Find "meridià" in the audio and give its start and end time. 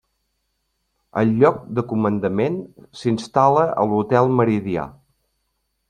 4.41-4.89